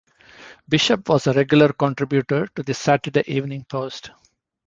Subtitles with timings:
[0.67, 4.09] Bishop was a regular contributor to "The Saturday Evening Post".